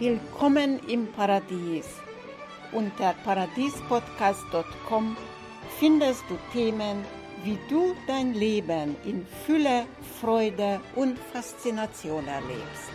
Willkommen 0.00 0.80
im 0.88 1.12
Paradies. 1.12 1.84
Unter 2.72 3.12
paradiespodcast.com 3.22 5.14
findest 5.78 6.24
du 6.30 6.38
Themen, 6.54 7.04
wie 7.44 7.58
du 7.68 7.94
dein 8.06 8.32
Leben 8.32 8.96
in 9.04 9.26
Fülle, 9.26 9.84
Freude 10.18 10.80
und 10.96 11.18
Faszination 11.18 12.26
erlebst. 12.26 12.90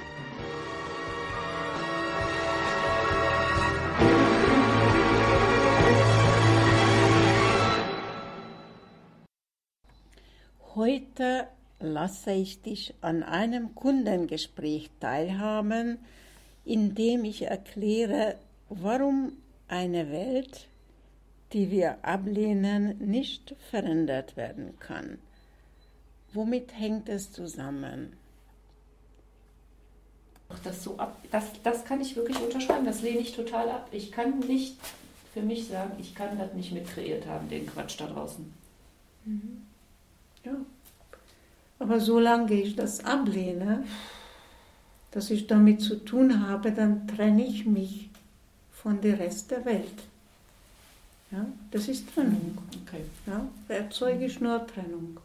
Heute 10.73 11.49
lasse 11.79 12.31
ich 12.31 12.63
dich 12.63 12.95
an 13.01 13.21
einem 13.21 13.75
Kundengespräch 13.75 14.89
teilhaben, 14.99 15.99
in 16.65 16.95
dem 16.95 17.23
ich 17.23 17.43
erkläre, 17.43 18.35
warum 18.69 19.33
eine 19.67 20.11
Welt, 20.11 20.67
die 21.53 21.71
wir 21.71 22.03
ablehnen, 22.03 22.97
nicht 22.97 23.55
verändert 23.69 24.35
werden 24.35 24.77
kann. 24.79 25.19
Womit 26.33 26.77
hängt 26.77 27.07
es 27.07 27.31
zusammen? 27.31 28.13
Das, 30.63 30.83
so 30.83 30.97
ab, 30.97 31.17
das, 31.31 31.45
das 31.63 31.85
kann 31.85 32.01
ich 32.01 32.15
wirklich 32.15 32.39
unterschreiben, 32.39 32.85
das 32.85 33.01
lehne 33.01 33.19
ich 33.19 33.35
total 33.35 33.69
ab. 33.69 33.87
Ich 33.91 34.11
kann 34.11 34.39
nicht 34.39 34.77
für 35.33 35.41
mich 35.41 35.67
sagen, 35.67 35.93
ich 35.99 36.15
kann 36.15 36.37
das 36.37 36.53
nicht 36.53 36.71
mitkreiert 36.71 37.25
haben, 37.25 37.49
den 37.49 37.67
Quatsch 37.67 37.99
da 37.99 38.07
draußen. 38.07 38.53
Mhm. 39.25 39.65
Ja. 40.43 40.53
Aber 41.79 41.99
solange 41.99 42.53
ich 42.53 42.75
das 42.75 43.03
ablehne, 43.03 43.83
dass 45.15 45.31
ich 45.31 45.47
damit 45.47 45.81
zu 45.81 45.95
tun 46.03 46.45
habe, 46.45 46.73
dann 46.73 47.07
trenne 47.07 47.47
ich 47.47 47.65
mich 47.65 48.09
von 48.73 48.99
dem 48.99 49.15
Rest 49.15 49.49
der 49.49 49.63
Welt. 49.63 50.03
Ja, 51.31 51.45
das 51.71 51.87
ist 51.87 52.13
Trennung. 52.13 52.57
Okay. 52.83 53.05
Ja, 53.25 53.47
da 53.69 53.73
erzeuge 53.73 54.25
ich 54.25 54.41
nur 54.41 54.67
Trennung. 54.67 55.17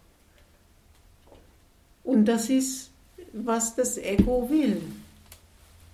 Und 2.04 2.24
das 2.26 2.48
ist, 2.48 2.90
was 3.32 3.74
das 3.74 3.98
Ego 3.98 4.48
will. 4.48 4.80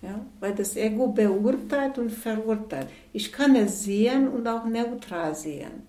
Ja, 0.02 0.20
weil 0.41 0.55
das 0.55 0.77
Ego 0.77 1.06
beurteilt 1.06 1.97
und 1.97 2.11
verurteilt. 2.11 2.89
Ich 3.14 3.33
kann 3.33 3.56
es 3.56 3.84
sehen 3.84 4.28
und 4.28 4.47
auch 4.47 4.67
neutral 4.67 5.34
sehen 5.34 5.84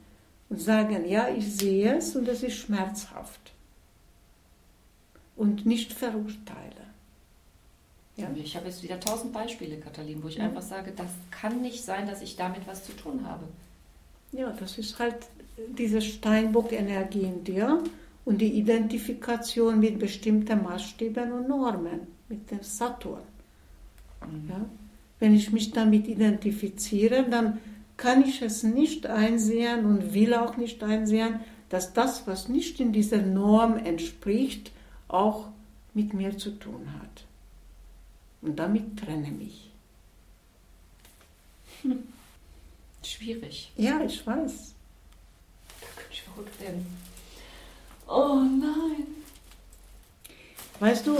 und 0.50 0.62
sagen, 0.62 1.06
ja, 1.06 1.28
ich 1.28 1.58
sehe 1.58 1.98
es 1.98 2.16
und 2.16 2.30
es 2.30 2.42
ist 2.42 2.56
schmerzhaft 2.56 3.52
und 5.36 5.66
nicht 5.66 5.92
verurteile. 5.92 6.87
Ja? 8.18 8.30
Ich 8.36 8.56
habe 8.56 8.68
jetzt 8.68 8.84
wieder 8.84 9.00
tausend 9.00 9.32
Beispiele, 9.32 9.78
Katalin, 9.78 10.22
wo 10.24 10.28
ich 10.28 10.38
ja. 10.38 10.46
einfach 10.46 10.62
sage, 10.62 10.92
das 10.96 11.12
kann 11.32 11.62
nicht 11.62 11.84
sein, 11.84 12.08
dass 12.08 12.22
ich 12.22 12.36
damit 12.36 12.68
was 12.68 12.84
zu 12.84 12.92
tun 12.94 13.26
habe. 13.26 13.44
Ja, 14.32 14.54
das 14.60 14.78
ist 14.78 15.00
halt 15.00 15.16
diese 15.78 16.02
Steinbock-Energie 16.02 17.22
in 17.22 17.44
dir 17.44 17.84
und 18.26 18.40
die 18.40 18.54
Identifikation 18.54 19.80
mit 19.80 20.00
bestimmten 20.00 20.64
Maßstäben 20.64 21.32
und 21.32 21.48
Normen, 21.48 22.02
mit 22.28 22.52
dem 22.52 22.62
Saturn. 22.62 23.22
Mhm. 24.22 24.50
Ja? 24.50 24.66
Wenn 25.20 25.34
ich 25.34 25.52
mich 25.52 25.72
damit 25.72 26.08
identifiziere, 26.08 27.24
dann 27.24 27.60
kann 27.96 28.24
ich 28.24 28.42
es 28.42 28.64
nicht 28.64 29.08
einsehen 29.08 29.86
und 29.86 30.14
will 30.14 30.34
auch 30.34 30.58
nicht 30.58 30.84
einsehen, 30.84 31.40
dass 31.70 31.94
das, 31.94 32.28
was 32.28 32.48
nicht 32.48 32.80
in 32.80 32.94
dieser 32.94 33.22
Norm 33.22 33.78
entspricht, 33.78 34.72
auch 35.08 35.48
mit 35.94 36.14
mir 36.14 36.38
zu 36.38 36.52
tun 36.52 36.88
hat. 37.02 37.27
Und 38.42 38.58
damit 38.58 39.00
trenne 39.00 39.32
mich. 39.32 39.70
Hm. 41.82 42.04
Schwierig. 43.04 43.72
Ja, 43.78 44.02
ich 44.02 44.26
weiß. 44.26 44.74
Da 45.80 45.88
könnte 45.96 46.12
ich 46.12 46.22
verrückt 46.22 46.60
werden. 46.60 46.86
Oh 48.08 48.42
nein. 48.42 49.08
Weißt 50.80 51.08
du, 51.08 51.18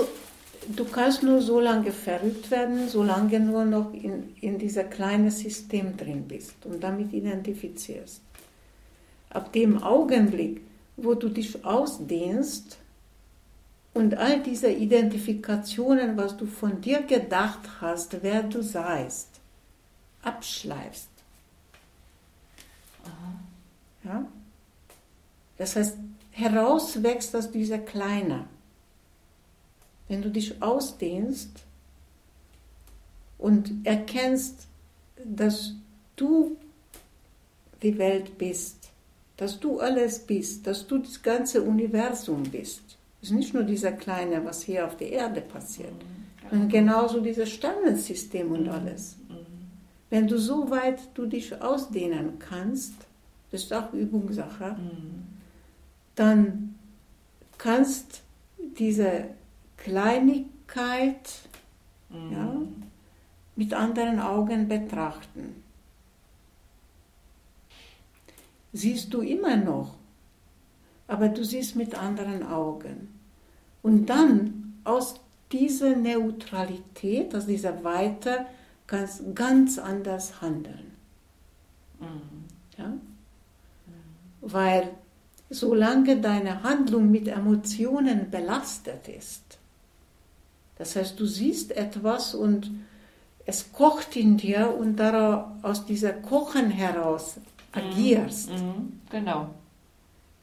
du 0.76 0.86
kannst 0.86 1.24
nur 1.24 1.42
so 1.42 1.60
lange 1.60 1.92
verrückt 1.92 2.52
werden, 2.52 2.88
solange 2.90 3.40
nur 3.40 3.66
noch 3.66 3.94
in, 3.94 4.36
in 4.42 4.60
dieser 4.60 4.84
kleinen 4.84 5.32
System 5.32 5.98
drin 5.98 6.28
bist 6.28 6.56
und 6.66 6.82
damit 6.84 7.14
identifizierst. 7.14 8.22
Ab 9.30 9.52
dem 9.54 9.82
Augenblick, 9.82 10.62
wo 10.96 11.14
du 11.14 11.30
dich 11.30 11.64
ausdehnst, 11.66 12.78
und 13.98 14.16
all 14.16 14.44
diese 14.44 14.72
Identifikationen, 14.72 16.18
was 16.18 16.38
du 16.38 16.46
von 16.46 16.82
dir 16.82 17.02
gedacht 17.02 17.82
hast, 17.82 18.22
wer 18.22 18.44
du 18.44 18.62
seist, 18.62 19.28
abschleifst. 20.22 21.10
Ja? 24.04 24.28
Das 25.58 25.76
heißt, 25.76 25.98
herauswächst 26.30 27.36
aus 27.36 27.50
dieser 27.50 27.80
Kleine. 27.80 28.48
Wenn 30.08 30.22
du 30.22 30.30
dich 30.30 30.62
ausdehnst 30.62 31.64
und 33.40 33.84
erkennst, 33.84 34.68
dass 35.26 35.74
du 36.16 36.56
die 37.82 37.98
Welt 37.98 38.38
bist, 38.38 38.90
dass 39.38 39.60
du 39.60 39.80
alles 39.80 40.20
bist, 40.20 40.68
dass 40.68 40.86
du 40.86 41.00
das 41.00 41.24
ganze 41.24 41.64
Universum 41.64 42.44
bist, 42.44 42.97
es 43.22 43.30
ist 43.30 43.36
nicht 43.36 43.54
nur 43.54 43.64
dieser 43.64 43.92
kleine, 43.92 44.44
was 44.46 44.64
hier 44.64 44.86
auf 44.86 44.96
der 44.98 45.12
Erde 45.12 45.42
passiert, 45.42 45.94
mhm. 45.94 46.50
sondern 46.50 46.70
genauso 46.70 47.20
dieses 47.22 47.50
Sternensystem 47.50 48.52
und 48.52 48.64
mhm. 48.64 48.70
alles. 48.70 49.18
Mhm. 49.28 49.36
Wenn 50.10 50.28
du 50.28 50.38
so 50.38 50.70
weit 50.70 51.00
du 51.16 51.26
dich 51.26 51.60
ausdehnen 51.62 52.40
kannst, 52.40 52.94
das 53.52 53.64
ist 53.64 53.74
auch 53.74 53.94
Übungssache, 53.94 54.76
mhm. 54.78 55.26
dann 56.16 56.76
kannst 57.58 58.22
diese 58.78 59.26
Kleinigkeit 59.78 61.30
mhm. 62.10 62.32
ja, 62.32 62.62
mit 63.56 63.74
anderen 63.74 64.20
Augen 64.20 64.68
betrachten. 64.68 65.64
Siehst 68.74 69.12
du 69.14 69.22
immer 69.22 69.56
noch 69.56 69.96
aber 71.08 71.30
du 71.30 71.44
siehst 71.44 71.76
mit 71.76 71.96
anderen 71.96 72.44
Augen. 72.44 73.08
Und 73.82 74.08
dann 74.08 74.76
aus 74.84 75.16
dieser 75.52 75.96
Neutralität, 75.96 77.34
aus 77.34 77.46
dieser 77.46 77.84
Weite, 77.84 78.46
kannst 78.86 79.22
du 79.22 79.34
ganz 79.34 79.80
anders 79.80 80.42
handeln. 80.42 80.92
Mhm. 82.00 82.78
Ja? 82.78 82.94
Weil 84.42 84.90
solange 85.50 86.20
deine 86.20 86.64
Handlung 86.64 87.10
mit 87.10 87.28
Emotionen 87.28 88.30
belastet 88.30 89.08
ist, 89.08 89.44
das 90.78 90.96
heißt, 90.96 91.20
du 91.20 91.26
siehst 91.26 91.72
etwas 91.72 92.36
und 92.36 92.70
es 93.46 93.72
kocht 93.72 94.16
in 94.16 94.38
dir 94.38 94.76
und 94.78 94.98
daraus, 94.98 95.48
aus 95.64 95.86
dieser 95.86 96.12
Kochen 96.12 96.70
heraus 96.70 97.38
agierst. 97.72 98.52
Mhm. 98.52 98.56
mhm. 98.56 99.00
Genau 99.10 99.50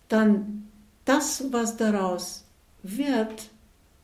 dann 0.09 0.69
das, 1.05 1.53
was 1.53 1.77
daraus 1.77 2.45
wird, 2.83 3.51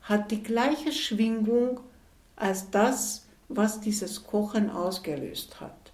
hat 0.02 0.30
die 0.30 0.42
gleiche 0.42 0.92
Schwingung 0.92 1.80
als 2.36 2.70
das, 2.70 3.26
was 3.48 3.80
dieses 3.80 4.24
Kochen 4.24 4.70
ausgelöst 4.70 5.60
hat. 5.60 5.92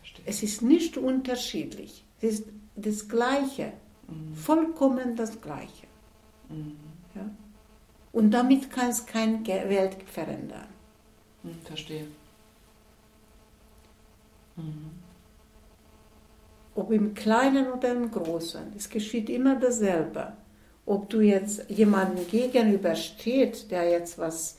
Verstehe. 0.00 0.24
Es 0.26 0.42
ist 0.42 0.62
nicht 0.62 0.96
unterschiedlich. 0.96 2.04
Es 2.20 2.40
ist 2.40 2.44
das 2.76 3.08
Gleiche. 3.08 3.72
Mhm. 4.08 4.34
Vollkommen 4.34 5.16
das 5.16 5.40
Gleiche. 5.40 5.86
Mhm. 6.48 6.76
Ja? 7.14 7.30
Und 8.12 8.30
damit 8.30 8.70
kann 8.70 8.90
es 8.90 9.06
keine 9.06 9.46
Welt 9.46 9.96
verändern. 10.06 10.68
Mhm, 11.42 11.60
verstehe. 11.64 12.06
Mhm 14.56 15.03
ob 16.74 16.90
im 16.90 17.14
Kleinen 17.14 17.72
oder 17.72 17.92
im 17.92 18.10
Großen. 18.10 18.72
Es 18.76 18.88
geschieht 18.88 19.30
immer 19.30 19.56
dasselbe. 19.56 20.32
Ob 20.86 21.08
du 21.08 21.20
jetzt 21.20 21.70
jemanden 21.70 22.26
gegenübersteht, 22.28 23.70
der 23.70 23.88
jetzt 23.90 24.18
was 24.18 24.58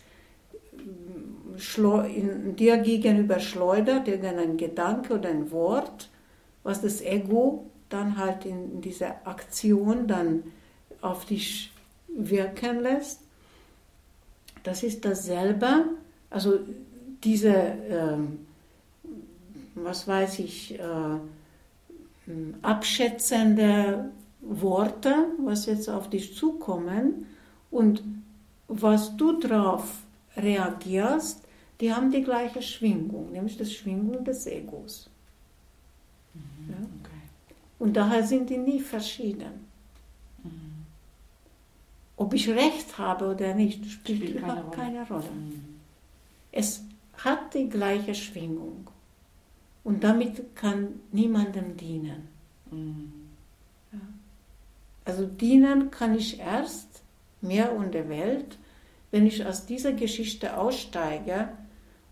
mm, 0.73 2.05
in 2.05 2.55
dir 2.55 2.77
gegenüber 2.77 3.39
schleudert, 3.39 4.07
irgendein 4.07 4.57
Gedanke 4.57 5.15
oder 5.15 5.29
ein 5.29 5.51
Wort, 5.51 6.09
was 6.63 6.81
das 6.81 7.01
Ego 7.01 7.69
dann 7.89 8.17
halt 8.17 8.45
in 8.45 8.81
dieser 8.81 9.27
Aktion 9.27 10.07
dann 10.07 10.43
auf 11.01 11.25
dich 11.25 11.71
wirken 12.07 12.79
lässt, 12.81 13.21
das 14.63 14.81
ist 14.83 15.05
dasselbe. 15.05 15.85
Also 16.29 16.59
diese, 17.23 17.53
äh, 17.53 18.17
was 19.75 20.07
weiß 20.07 20.39
ich, 20.39 20.79
äh, 20.79 21.19
abschätzende 22.61 24.11
Worte, 24.41 25.27
was 25.39 25.65
jetzt 25.65 25.89
auf 25.89 26.09
dich 26.09 26.35
zukommen 26.35 27.25
und 27.71 28.03
was 28.67 29.15
du 29.17 29.39
darauf 29.39 30.03
reagierst, 30.37 31.41
die 31.81 31.93
haben 31.93 32.11
die 32.11 32.23
gleiche 32.23 32.61
Schwingung, 32.61 33.31
nämlich 33.31 33.57
die 33.57 33.65
Schwingung 33.65 34.23
des 34.23 34.45
Egos. 34.47 35.09
Mhm. 36.33 36.69
Ja? 36.69 36.75
Okay. 36.77 37.55
Und 37.79 37.93
daher 37.93 38.25
sind 38.25 38.49
die 38.49 38.57
nie 38.57 38.79
verschieden. 38.79 39.67
Mhm. 40.43 40.85
Ob 42.17 42.33
ich 42.33 42.49
recht 42.49 42.97
habe 42.97 43.31
oder 43.31 43.53
nicht, 43.53 43.85
spielt, 43.89 44.19
Spielt 44.19 44.39
keine 44.41 44.53
überhaupt 44.53 44.77
Rolle. 44.77 44.87
keine 44.87 45.07
Rolle. 45.07 45.31
Mhm. 45.31 45.75
Es 46.51 46.81
hat 47.17 47.53
die 47.53 47.69
gleiche 47.69 48.15
Schwingung. 48.15 48.87
Und 49.85 50.03
damit 50.03 50.55
kann 50.55 50.99
niemandem 51.13 51.77
dienen. 51.77 52.27
Mhm. 52.71 53.13
Also 55.05 55.25
dienen 55.27 55.91
kann 55.91 56.15
ich 56.15 56.39
erst 56.39 57.03
mir 57.41 57.71
und 57.71 57.93
der 57.93 58.09
Welt, 58.09 58.57
wenn 59.11 59.27
ich 59.27 59.45
aus 59.45 59.65
dieser 59.67 59.93
Geschichte 59.93 60.57
aussteige 60.57 61.49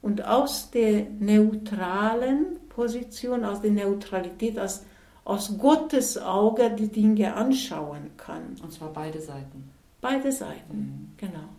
und 0.04 0.24
aus 0.24 0.70
der 0.70 1.08
neutralen 1.20 2.60
Position, 2.70 3.44
aus 3.44 3.62
der 3.62 3.72
Neutralität, 3.72 4.60
aus, 4.60 4.84
aus 5.26 5.58
Gottes 5.58 6.18
Auge 6.18 6.70
die 6.70 6.90
Dinge 6.90 7.34
anschauen 7.34 8.12
kann. 8.18 8.56
Und 8.62 8.72
zwar 8.72 8.94
beide 8.94 9.20
Seiten. 9.20 9.72
Beide 10.00 10.32
Seiten, 10.32 10.78
Mhm. 10.78 11.12
genau. 11.18 11.50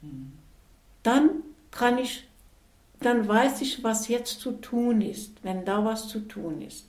Mhm. 0.00 0.32
Dann 1.04 1.30
kann 1.70 1.98
ich, 1.98 2.28
dann 3.02 3.28
weiß 3.28 3.60
ich, 3.60 3.82
was 3.84 4.08
jetzt 4.08 4.40
zu 4.40 4.52
tun 4.52 5.00
ist, 5.00 5.42
wenn 5.42 5.64
da 5.64 5.84
was 5.84 6.08
zu 6.08 6.20
tun 6.20 6.62
ist. 6.62 6.86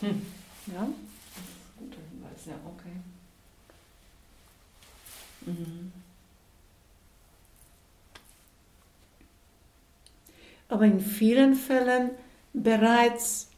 Hm. 0.00 0.22
Ja? 0.66 0.88
Guter 1.78 1.98
Hinweis, 2.10 2.46
ja, 2.46 2.54
okay. 2.64 2.90
Mhm. 5.46 5.92
aber 10.68 10.84
in 10.84 11.00
vielen 11.00 11.54
Fällen 11.54 12.10
bereits 12.52 13.48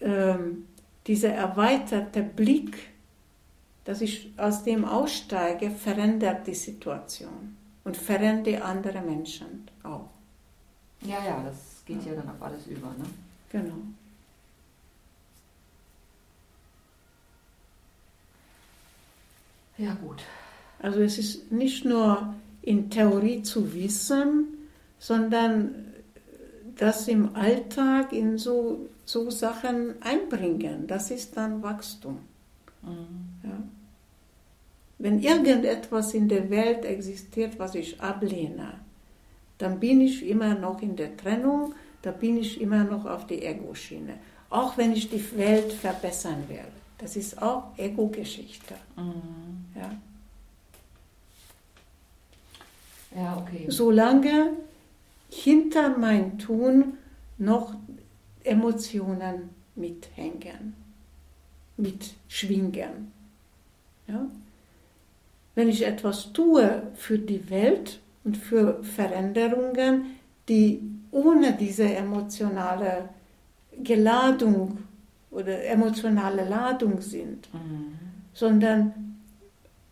ähm, 0.00 0.66
dieser 1.06 1.30
erweiterte 1.30 2.22
Blick, 2.22 2.90
dass 3.84 4.00
ich 4.00 4.32
aus 4.36 4.62
dem 4.62 4.84
aussteige, 4.84 5.70
verändert 5.70 6.46
die 6.46 6.54
Situation 6.54 7.56
und 7.84 7.96
verändert 7.96 8.62
andere 8.62 9.00
Menschen 9.00 9.68
auch. 9.82 10.08
Ja, 11.00 11.24
ja, 11.24 11.42
das 11.42 11.82
geht 11.84 12.04
ja 12.04 12.14
dann 12.14 12.28
auf 12.28 12.40
alles 12.40 12.66
über, 12.66 12.88
ne? 12.88 13.04
Genau. 13.50 13.74
Ja, 19.78 19.94
gut. 19.94 20.22
Also 20.78 21.00
es 21.00 21.18
ist 21.18 21.50
nicht 21.50 21.84
nur 21.84 22.34
in 22.62 22.90
Theorie 22.90 23.42
zu 23.42 23.74
wissen, 23.74 24.68
sondern 24.98 25.92
das 26.76 27.08
im 27.08 27.34
Alltag 27.34 28.12
in 28.12 28.38
so, 28.38 28.88
so 29.04 29.30
Sachen 29.30 30.00
einbringen. 30.02 30.86
Das 30.86 31.10
ist 31.10 31.36
dann 31.36 31.62
Wachstum. 31.62 32.20
Mhm. 32.82 33.31
Wenn 35.02 35.20
irgendetwas 35.20 36.14
in 36.14 36.28
der 36.28 36.48
Welt 36.48 36.84
existiert, 36.84 37.58
was 37.58 37.74
ich 37.74 38.00
ablehne, 38.00 38.74
dann 39.58 39.80
bin 39.80 40.00
ich 40.00 40.24
immer 40.24 40.54
noch 40.54 40.80
in 40.80 40.94
der 40.94 41.16
Trennung, 41.16 41.74
da 42.02 42.12
bin 42.12 42.36
ich 42.36 42.60
immer 42.60 42.84
noch 42.84 43.04
auf 43.04 43.26
die 43.26 43.42
Ego-Schiene. 43.42 44.14
Auch 44.48 44.76
wenn 44.76 44.92
ich 44.92 45.10
die 45.10 45.36
Welt 45.36 45.72
verbessern 45.72 46.44
will. 46.46 46.70
Das 46.98 47.16
ist 47.16 47.42
auch 47.42 47.76
Ego-Geschichte. 47.76 48.74
Mhm. 48.96 49.64
Ja. 49.74 49.90
Ja, 53.20 53.36
okay. 53.38 53.66
Solange 53.70 54.50
hinter 55.30 55.98
mein 55.98 56.38
Tun 56.38 56.96
noch 57.38 57.74
Emotionen 58.44 59.50
mithängen, 59.74 60.74
mitschwingen. 61.76 63.10
Ja? 64.06 64.28
Wenn 65.54 65.68
ich 65.68 65.84
etwas 65.86 66.32
tue 66.32 66.82
für 66.94 67.18
die 67.18 67.50
Welt 67.50 68.00
und 68.24 68.36
für 68.36 68.82
Veränderungen, 68.82 70.04
die 70.48 70.80
ohne 71.10 71.52
diese 71.52 71.84
emotionale 71.84 73.08
Geladung 73.82 74.78
oder 75.30 75.64
emotionale 75.64 76.48
Ladung 76.48 77.00
sind, 77.00 77.48
Mhm. 77.52 77.94
sondern 78.32 79.16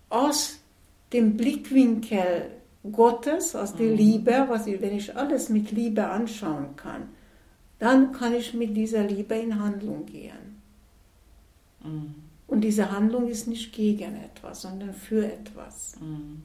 aus 0.08 0.58
dem 1.12 1.36
Blickwinkel 1.36 2.50
Gottes, 2.90 3.54
aus 3.54 3.74
der 3.74 3.88
Mhm. 3.88 3.96
Liebe, 3.96 4.44
was 4.48 4.66
ich, 4.66 4.80
wenn 4.80 4.96
ich 4.96 5.14
alles 5.14 5.50
mit 5.50 5.70
Liebe 5.70 6.06
anschauen 6.06 6.76
kann, 6.76 7.08
dann 7.78 8.12
kann 8.12 8.34
ich 8.34 8.54
mit 8.54 8.76
dieser 8.76 9.04
Liebe 9.04 9.34
in 9.34 9.58
Handlung 9.62 10.06
gehen. 10.06 10.60
Mhm. 11.84 12.14
Und 12.60 12.64
diese 12.64 12.90
Handlung 12.90 13.26
ist 13.26 13.48
nicht 13.48 13.72
gegen 13.72 14.16
etwas, 14.22 14.60
sondern 14.60 14.92
für 14.92 15.24
etwas. 15.24 15.96
Mhm. 15.98 16.42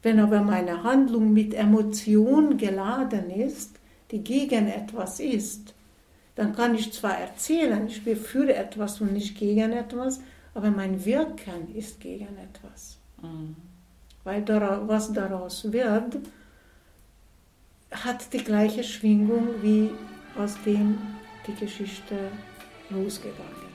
Wenn 0.00 0.20
aber 0.20 0.40
meine 0.40 0.84
Handlung 0.84 1.32
mit 1.32 1.52
Emotion 1.52 2.56
geladen 2.58 3.28
ist, 3.30 3.72
die 4.12 4.22
gegen 4.22 4.68
etwas 4.68 5.18
ist, 5.18 5.74
dann 6.36 6.54
kann 6.54 6.76
ich 6.76 6.92
zwar 6.92 7.18
erzählen, 7.18 7.88
ich 7.88 8.04
bin 8.04 8.16
für 8.16 8.54
etwas 8.54 9.00
und 9.00 9.14
nicht 9.14 9.36
gegen 9.36 9.72
etwas, 9.72 10.20
aber 10.54 10.70
mein 10.70 11.04
Wirken 11.04 11.74
ist 11.74 11.98
gegen 11.98 12.28
etwas. 12.38 12.96
Mhm. 13.20 13.56
Weil 14.22 14.42
dara- 14.42 14.86
was 14.86 15.12
daraus 15.12 15.72
wird, 15.72 16.18
hat 17.90 18.32
die 18.32 18.44
gleiche 18.44 18.84
Schwingung, 18.84 19.48
wie 19.60 19.90
aus 20.38 20.54
dem 20.64 20.98
die 21.48 21.54
Geschichte 21.56 22.14
losgegangen 22.90 23.65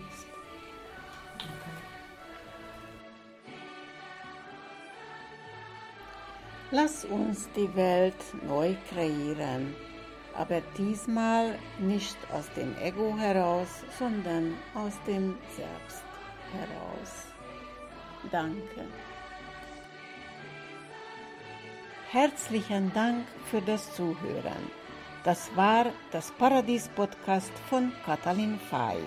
Lass 6.74 7.04
uns 7.04 7.50
die 7.54 7.76
Welt 7.76 8.16
neu 8.48 8.76
kreieren, 8.90 9.76
aber 10.34 10.62
diesmal 10.78 11.60
nicht 11.80 12.16
aus 12.34 12.50
dem 12.56 12.74
Ego 12.78 13.14
heraus, 13.18 13.68
sondern 14.00 14.54
aus 14.74 14.94
dem 15.06 15.38
Selbst 15.54 16.02
heraus. 16.54 17.28
Danke. 18.32 18.86
Herzlichen 22.10 22.94
Dank 22.94 23.28
für 23.50 23.62
das 23.62 23.94
Zuhören. 23.94 24.72
Das 25.26 25.54
war 25.58 25.88
das 26.12 26.32
Paradies-Podcast 26.32 27.52
von 27.70 27.92
Katalin 28.06 28.58
Fay. 28.70 29.00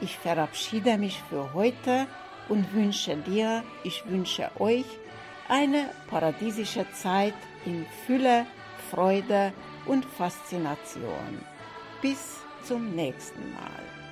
Ich 0.00 0.16
verabschiede 0.16 0.96
mich 0.96 1.22
für 1.28 1.52
heute 1.52 2.06
und 2.48 2.72
wünsche 2.72 3.16
dir, 3.16 3.62
ich 3.84 4.02
wünsche 4.08 4.50
euch 4.58 4.86
eine 5.48 5.90
paradiesische 6.08 6.86
Zeit 6.92 7.34
in 7.64 7.86
Fülle, 8.06 8.46
Freude 8.90 9.52
und 9.86 10.04
Faszination. 10.04 11.40
Bis 12.02 12.38
zum 12.62 12.94
nächsten 12.94 13.52
Mal. 13.52 14.05